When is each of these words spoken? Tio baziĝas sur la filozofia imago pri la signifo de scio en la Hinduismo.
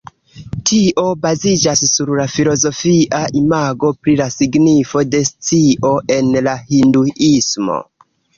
Tio 0.67 1.01
baziĝas 1.25 1.83
sur 1.89 2.11
la 2.19 2.25
filozofia 2.35 3.19
imago 3.43 3.93
pri 4.01 4.17
la 4.23 4.27
signifo 4.37 5.05
de 5.13 5.21
scio 5.29 5.93
en 6.17 6.33
la 6.49 6.57
Hinduismo. 6.75 7.79